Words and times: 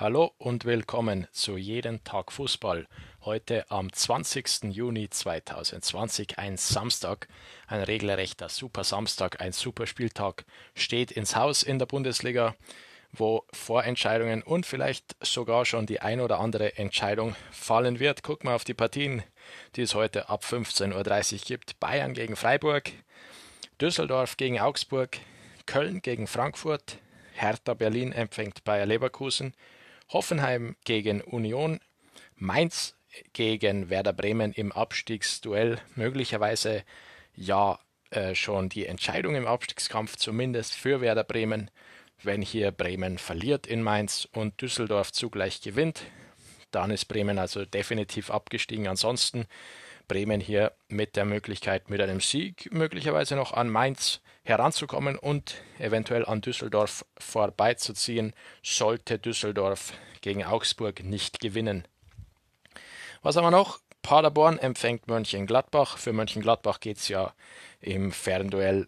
Hallo 0.00 0.32
und 0.38 0.64
willkommen 0.64 1.26
zu 1.32 1.56
Jeden 1.56 2.04
Tag 2.04 2.30
Fußball. 2.30 2.86
Heute 3.24 3.68
am 3.68 3.92
20. 3.92 4.70
Juni 4.70 5.10
2020, 5.10 6.38
ein 6.38 6.56
Samstag, 6.56 7.26
ein 7.66 7.82
regelrechter 7.82 8.48
Super 8.48 8.84
Samstag, 8.84 9.40
ein 9.40 9.50
Super 9.50 9.88
Spieltag 9.88 10.44
steht 10.76 11.10
ins 11.10 11.34
Haus 11.34 11.64
in 11.64 11.80
der 11.80 11.86
Bundesliga, 11.86 12.54
wo 13.10 13.42
Vorentscheidungen 13.52 14.44
und 14.44 14.66
vielleicht 14.66 15.16
sogar 15.20 15.64
schon 15.64 15.86
die 15.86 15.98
ein 15.98 16.20
oder 16.20 16.38
andere 16.38 16.78
Entscheidung 16.78 17.34
fallen 17.50 17.98
wird. 17.98 18.22
Guck 18.22 18.44
mal 18.44 18.54
auf 18.54 18.62
die 18.62 18.74
Partien, 18.74 19.24
die 19.74 19.82
es 19.82 19.96
heute 19.96 20.28
ab 20.28 20.44
15.30 20.44 21.32
Uhr 21.32 21.38
gibt. 21.44 21.80
Bayern 21.80 22.14
gegen 22.14 22.36
Freiburg, 22.36 22.92
Düsseldorf 23.80 24.36
gegen 24.36 24.60
Augsburg, 24.60 25.18
Köln 25.66 26.02
gegen 26.02 26.28
Frankfurt, 26.28 26.98
Hertha 27.32 27.74
Berlin 27.74 28.12
empfängt 28.12 28.62
Bayer 28.62 28.86
Leverkusen, 28.86 29.54
Hoffenheim 30.10 30.76
gegen 30.84 31.20
Union, 31.20 31.80
Mainz 32.36 32.96
gegen 33.32 33.90
Werder 33.90 34.12
Bremen 34.12 34.52
im 34.52 34.72
Abstiegsduell, 34.72 35.78
möglicherweise 35.96 36.84
ja 37.34 37.78
äh, 38.10 38.34
schon 38.34 38.68
die 38.68 38.86
Entscheidung 38.86 39.34
im 39.34 39.46
Abstiegskampf, 39.46 40.16
zumindest 40.16 40.74
für 40.74 41.00
Werder 41.00 41.24
Bremen. 41.24 41.70
Wenn 42.22 42.42
hier 42.42 42.72
Bremen 42.72 43.18
verliert 43.18 43.66
in 43.66 43.82
Mainz 43.82 44.26
und 44.32 44.60
Düsseldorf 44.60 45.12
zugleich 45.12 45.60
gewinnt, 45.60 46.02
dann 46.70 46.90
ist 46.90 47.06
Bremen 47.06 47.38
also 47.38 47.64
definitiv 47.64 48.30
abgestiegen. 48.30 48.88
Ansonsten 48.88 49.46
Bremen 50.08 50.40
hier 50.40 50.72
mit 50.88 51.16
der 51.16 51.24
Möglichkeit, 51.24 51.90
mit 51.90 52.00
einem 52.00 52.20
Sieg 52.20 52.72
möglicherweise 52.72 53.36
noch 53.36 53.52
an 53.52 53.68
Mainz 53.68 54.20
heranzukommen 54.48 55.16
und 55.18 55.62
eventuell 55.78 56.24
an 56.24 56.40
Düsseldorf 56.40 57.04
vorbeizuziehen, 57.18 58.32
sollte 58.62 59.18
Düsseldorf 59.18 59.92
gegen 60.20 60.44
Augsburg 60.44 61.04
nicht 61.04 61.40
gewinnen. 61.40 61.86
Was 63.22 63.36
haben 63.36 63.44
wir 63.44 63.50
noch? 63.50 63.80
Paderborn 64.02 64.58
empfängt 64.58 65.06
Mönchengladbach. 65.06 65.98
Für 65.98 66.12
Mönchengladbach 66.12 66.80
geht 66.80 66.96
es 66.98 67.08
ja 67.08 67.34
im 67.80 68.12
Fernduell 68.12 68.86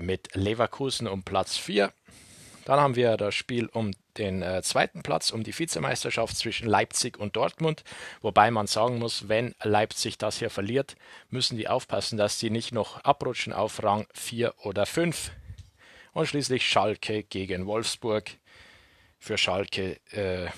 mit 0.00 0.34
Leverkusen 0.34 1.06
um 1.06 1.22
Platz 1.22 1.56
4. 1.56 1.92
Dann 2.64 2.80
haben 2.80 2.96
wir 2.96 3.16
das 3.16 3.34
Spiel 3.34 3.66
um 3.66 3.92
den 4.18 4.42
äh, 4.42 4.62
zweiten 4.62 5.02
Platz, 5.02 5.30
um 5.30 5.42
die 5.42 5.56
Vizemeisterschaft 5.56 6.36
zwischen 6.36 6.68
Leipzig 6.68 7.18
und 7.18 7.36
Dortmund. 7.36 7.84
Wobei 8.20 8.50
man 8.50 8.66
sagen 8.66 8.98
muss, 8.98 9.28
wenn 9.28 9.54
Leipzig 9.62 10.18
das 10.18 10.38
hier 10.38 10.50
verliert, 10.50 10.96
müssen 11.30 11.56
die 11.56 11.68
aufpassen, 11.68 12.18
dass 12.18 12.38
sie 12.38 12.50
nicht 12.50 12.72
noch 12.72 13.04
abrutschen 13.04 13.52
auf 13.52 13.82
Rang 13.82 14.06
4 14.14 14.54
oder 14.64 14.86
5. 14.86 15.30
Und 16.12 16.26
schließlich 16.26 16.66
Schalke 16.66 17.22
gegen 17.22 17.66
Wolfsburg. 17.66 18.30
Für 19.20 19.38
Schalke 19.38 19.98
äh, 20.12 20.48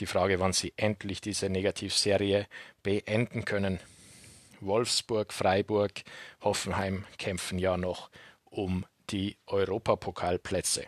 die 0.00 0.06
Frage, 0.06 0.40
wann 0.40 0.52
sie 0.52 0.72
endlich 0.76 1.20
diese 1.20 1.48
Negativserie 1.48 2.46
beenden 2.82 3.44
können. 3.44 3.80
Wolfsburg, 4.60 5.32
Freiburg, 5.32 6.02
Hoffenheim 6.40 7.04
kämpfen 7.18 7.58
ja 7.58 7.76
noch 7.76 8.10
um 8.44 8.86
die 9.10 9.36
Europapokalplätze. 9.46 10.86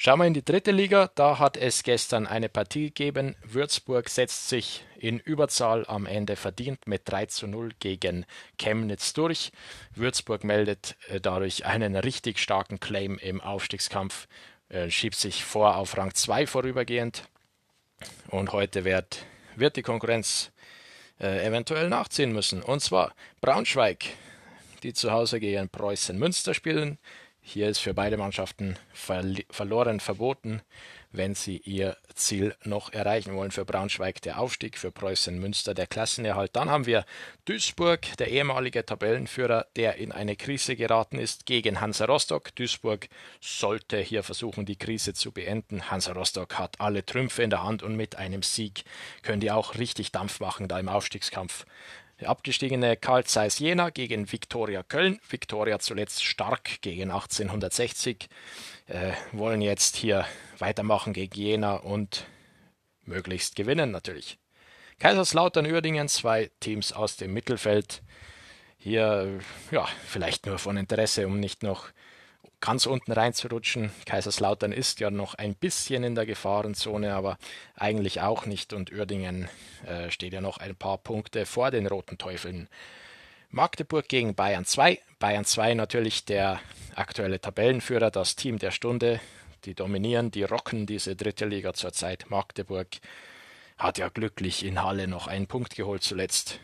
Schauen 0.00 0.20
wir 0.20 0.26
in 0.26 0.34
die 0.34 0.44
dritte 0.44 0.70
Liga. 0.70 1.10
Da 1.16 1.40
hat 1.40 1.56
es 1.56 1.82
gestern 1.82 2.28
eine 2.28 2.48
Partie 2.48 2.84
gegeben. 2.84 3.34
Würzburg 3.42 4.08
setzt 4.08 4.48
sich 4.48 4.84
in 4.96 5.18
Überzahl 5.18 5.84
am 5.88 6.06
Ende 6.06 6.36
verdient 6.36 6.86
mit 6.86 7.02
3 7.06 7.26
zu 7.26 7.48
0 7.48 7.72
gegen 7.80 8.24
Chemnitz 8.60 9.12
durch. 9.12 9.50
Würzburg 9.96 10.44
meldet 10.44 10.94
äh, 11.08 11.20
dadurch 11.20 11.66
einen 11.66 11.96
richtig 11.96 12.38
starken 12.38 12.78
Claim 12.78 13.18
im 13.18 13.40
Aufstiegskampf, 13.40 14.28
äh, 14.68 14.88
schiebt 14.88 15.16
sich 15.16 15.42
vor 15.42 15.74
auf 15.74 15.96
Rang 15.96 16.14
2 16.14 16.46
vorübergehend. 16.46 17.24
Und 18.28 18.52
heute 18.52 18.84
wird, 18.84 19.24
wird 19.56 19.74
die 19.74 19.82
Konkurrenz 19.82 20.52
äh, 21.18 21.44
eventuell 21.44 21.88
nachziehen 21.88 22.30
müssen. 22.30 22.62
Und 22.62 22.84
zwar 22.84 23.16
Braunschweig, 23.40 24.04
die 24.84 24.92
zu 24.92 25.10
Hause 25.10 25.40
gegen 25.40 25.68
Preußen 25.68 26.16
Münster 26.16 26.54
spielen. 26.54 26.98
Hier 27.50 27.70
ist 27.70 27.78
für 27.78 27.94
beide 27.94 28.18
Mannschaften 28.18 28.76
verloren 28.92 30.00
verboten, 30.00 30.60
wenn 31.12 31.34
sie 31.34 31.56
ihr 31.56 31.96
Ziel 32.14 32.54
noch 32.62 32.92
erreichen 32.92 33.34
wollen. 33.34 33.52
Für 33.52 33.64
Braunschweig 33.64 34.20
der 34.20 34.38
Aufstieg, 34.38 34.76
für 34.76 34.90
Preußen 34.90 35.38
Münster 35.38 35.72
der 35.72 35.86
Klassenerhalt. 35.86 36.54
Dann 36.54 36.68
haben 36.68 36.84
wir 36.84 37.06
Duisburg, 37.46 38.00
der 38.18 38.28
ehemalige 38.28 38.84
Tabellenführer, 38.84 39.64
der 39.76 39.96
in 39.96 40.12
eine 40.12 40.36
Krise 40.36 40.76
geraten 40.76 41.18
ist, 41.18 41.46
gegen 41.46 41.80
Hansa 41.80 42.04
Rostock. 42.04 42.54
Duisburg 42.54 43.08
sollte 43.40 43.96
hier 43.96 44.22
versuchen, 44.22 44.66
die 44.66 44.76
Krise 44.76 45.14
zu 45.14 45.32
beenden. 45.32 45.90
Hansa 45.90 46.12
Rostock 46.12 46.58
hat 46.58 46.78
alle 46.82 47.06
Trümpfe 47.06 47.42
in 47.42 47.48
der 47.48 47.62
Hand 47.62 47.82
und 47.82 47.96
mit 47.96 48.16
einem 48.16 48.42
Sieg 48.42 48.84
können 49.22 49.40
die 49.40 49.50
auch 49.50 49.76
richtig 49.76 50.12
Dampf 50.12 50.40
machen 50.40 50.68
da 50.68 50.78
im 50.78 50.90
Aufstiegskampf. 50.90 51.64
Der 52.20 52.30
abgestiegene 52.30 52.96
Karl 52.96 53.24
Zeiss 53.24 53.60
Jena 53.60 53.90
gegen 53.90 54.32
Viktoria 54.32 54.82
Köln. 54.82 55.20
Viktoria 55.28 55.78
zuletzt 55.78 56.24
stark 56.24 56.80
gegen 56.80 57.10
1860. 57.10 58.28
Äh, 58.86 59.12
wollen 59.32 59.60
jetzt 59.60 59.96
hier 59.96 60.26
weitermachen 60.58 61.12
gegen 61.12 61.34
Jena 61.34 61.76
und 61.76 62.26
möglichst 63.02 63.54
gewinnen 63.54 63.92
natürlich. 63.92 64.38
Kaiserslautern 64.98 65.66
Uerdingen, 65.66 66.08
zwei 66.08 66.50
Teams 66.58 66.92
aus 66.92 67.16
dem 67.16 67.32
Mittelfeld. 67.32 68.02
Hier, 68.78 69.38
ja, 69.70 69.86
vielleicht 70.06 70.46
nur 70.46 70.58
von 70.58 70.76
Interesse, 70.76 71.26
um 71.26 71.38
nicht 71.38 71.62
noch 71.62 71.88
ganz 72.60 72.86
unten 72.86 73.12
reinzurutschen. 73.12 73.90
Kaiserslautern 74.04 74.72
ist 74.72 75.00
ja 75.00 75.10
noch 75.10 75.34
ein 75.34 75.54
bisschen 75.54 76.04
in 76.04 76.14
der 76.14 76.26
Gefahrenzone, 76.26 77.14
aber 77.14 77.38
eigentlich 77.76 78.20
auch 78.20 78.46
nicht. 78.46 78.72
Und 78.72 78.92
Uerdingen 78.92 79.48
äh, 79.86 80.10
steht 80.10 80.32
ja 80.32 80.40
noch 80.40 80.58
ein 80.58 80.74
paar 80.74 80.98
Punkte 80.98 81.46
vor 81.46 81.70
den 81.70 81.86
Roten 81.86 82.18
Teufeln. 82.18 82.68
Magdeburg 83.50 84.08
gegen 84.08 84.34
Bayern 84.34 84.64
2. 84.64 84.98
Bayern 85.18 85.44
2 85.44 85.74
natürlich 85.74 86.24
der 86.24 86.60
aktuelle 86.94 87.40
Tabellenführer, 87.40 88.10
das 88.10 88.36
Team 88.36 88.58
der 88.58 88.72
Stunde. 88.72 89.20
Die 89.64 89.74
dominieren, 89.74 90.30
die 90.30 90.44
rocken 90.44 90.86
diese 90.86 91.16
dritte 91.16 91.46
Liga 91.46 91.72
zurzeit. 91.74 92.26
Magdeburg 92.28 92.88
hat 93.78 93.98
ja 93.98 94.08
glücklich 94.08 94.64
in 94.64 94.82
Halle 94.82 95.08
noch 95.08 95.28
einen 95.28 95.46
Punkt 95.46 95.76
geholt 95.76 96.02
zuletzt 96.02 96.60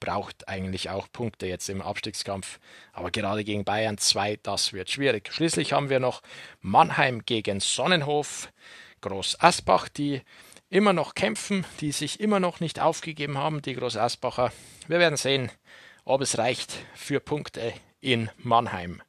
braucht 0.00 0.48
eigentlich 0.48 0.90
auch 0.90 1.10
Punkte 1.12 1.46
jetzt 1.46 1.68
im 1.68 1.82
Abstiegskampf. 1.82 2.58
Aber 2.92 3.10
gerade 3.10 3.44
gegen 3.44 3.64
Bayern 3.64 3.98
2, 3.98 4.38
das 4.42 4.72
wird 4.72 4.90
schwierig. 4.90 5.32
Schließlich 5.32 5.72
haben 5.72 5.90
wir 5.90 6.00
noch 6.00 6.22
Mannheim 6.60 7.22
gegen 7.24 7.60
Sonnenhof, 7.60 8.52
Groß 9.00 9.40
Asbach, 9.40 9.88
die 9.88 10.22
immer 10.68 10.92
noch 10.92 11.14
kämpfen, 11.14 11.64
die 11.80 11.92
sich 11.92 12.20
immer 12.20 12.40
noch 12.40 12.60
nicht 12.60 12.80
aufgegeben 12.80 13.38
haben, 13.38 13.62
die 13.62 13.74
Groß 13.74 13.96
Asbacher. 13.96 14.52
Wir 14.88 14.98
werden 14.98 15.16
sehen, 15.16 15.50
ob 16.04 16.20
es 16.20 16.38
reicht 16.38 16.74
für 16.94 17.20
Punkte 17.20 17.72
in 18.00 18.30
Mannheim. 18.38 19.02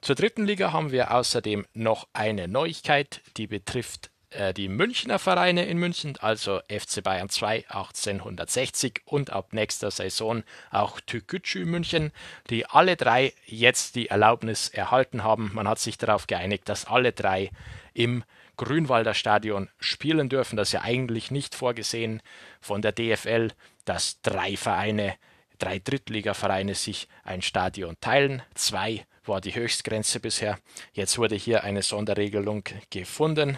Zur 0.00 0.14
dritten 0.14 0.46
Liga 0.46 0.72
haben 0.72 0.92
wir 0.92 1.12
außerdem 1.12 1.66
noch 1.74 2.06
eine 2.12 2.48
Neuigkeit, 2.48 3.20
die 3.36 3.46
betrifft 3.46 4.10
die 4.56 4.68
Münchner 4.68 5.18
Vereine 5.18 5.64
in 5.66 5.78
München, 5.78 6.16
also 6.20 6.60
FC 6.68 7.02
Bayern 7.02 7.30
2 7.30 7.64
1860 7.68 9.02
und 9.06 9.30
ab 9.30 9.52
nächster 9.52 9.90
Saison 9.90 10.42
auch 10.70 11.00
Tükücü 11.00 11.64
München, 11.64 12.12
die 12.50 12.66
alle 12.66 12.96
drei 12.96 13.32
jetzt 13.46 13.94
die 13.94 14.08
Erlaubnis 14.08 14.68
erhalten 14.68 15.24
haben. 15.24 15.50
Man 15.54 15.66
hat 15.66 15.78
sich 15.78 15.96
darauf 15.96 16.26
geeinigt, 16.26 16.68
dass 16.68 16.84
alle 16.84 17.12
drei 17.12 17.50
im 17.94 18.22
Grünwalder 18.58 19.14
Stadion 19.14 19.70
spielen 19.78 20.28
dürfen. 20.28 20.56
Das 20.56 20.68
ist 20.68 20.72
ja 20.72 20.82
eigentlich 20.82 21.30
nicht 21.30 21.54
vorgesehen 21.54 22.20
von 22.60 22.82
der 22.82 22.92
DFL, 22.92 23.52
dass 23.86 24.20
drei 24.20 24.58
Vereine, 24.58 25.14
drei 25.58 25.78
Drittligavereine 25.78 26.74
sich 26.74 27.08
ein 27.24 27.40
Stadion 27.40 27.96
teilen. 28.00 28.42
Zwei 28.54 29.06
war 29.24 29.40
die 29.40 29.54
Höchstgrenze 29.54 30.20
bisher. 30.20 30.58
Jetzt 30.92 31.16
wurde 31.16 31.36
hier 31.36 31.64
eine 31.64 31.82
Sonderregelung 31.82 32.64
gefunden. 32.90 33.56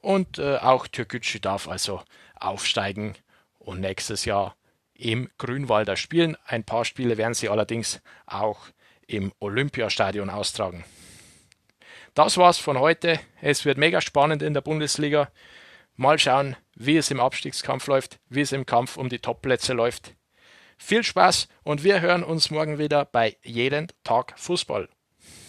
Und 0.00 0.38
äh, 0.38 0.56
auch 0.56 0.86
Türkgücü 0.86 1.40
darf 1.40 1.68
also 1.68 2.02
aufsteigen 2.34 3.14
und 3.58 3.80
nächstes 3.80 4.24
Jahr 4.24 4.56
im 4.94 5.30
Grünwalder 5.38 5.96
spielen. 5.96 6.36
Ein 6.44 6.64
paar 6.64 6.84
Spiele 6.84 7.16
werden 7.16 7.34
sie 7.34 7.48
allerdings 7.48 8.00
auch 8.26 8.60
im 9.06 9.32
Olympiastadion 9.40 10.30
austragen. 10.30 10.84
Das 12.14 12.36
war's 12.36 12.58
von 12.58 12.78
heute. 12.78 13.20
Es 13.40 13.64
wird 13.64 13.78
mega 13.78 14.00
spannend 14.00 14.42
in 14.42 14.54
der 14.54 14.60
Bundesliga. 14.60 15.30
Mal 15.96 16.18
schauen, 16.18 16.56
wie 16.74 16.96
es 16.96 17.10
im 17.10 17.20
Abstiegskampf 17.20 17.86
läuft, 17.86 18.18
wie 18.28 18.40
es 18.40 18.52
im 18.52 18.66
Kampf 18.66 18.96
um 18.96 19.08
die 19.08 19.18
Topplätze 19.18 19.74
läuft. 19.74 20.14
Viel 20.78 21.04
Spaß 21.04 21.48
und 21.62 21.84
wir 21.84 22.00
hören 22.00 22.24
uns 22.24 22.50
morgen 22.50 22.78
wieder 22.78 23.04
bei 23.04 23.36
Jeden 23.42 23.88
Tag 24.02 24.32
Fußball. 24.38 24.88